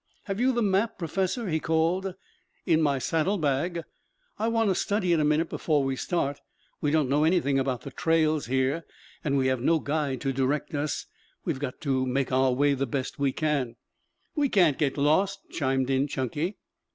[0.23, 2.15] "Have you the map, Professor?" he called.
[2.65, 3.83] "In my saddle bag."
[4.39, 6.41] "I want to study it a minute before we start.
[6.81, 8.83] We don't know anything about the trails here
[9.23, 11.05] and we have no guide to direct us.
[11.45, 13.75] We've got to make our way the best we can."
[14.35, 16.57] "We can't get lost," chimed in Chunky.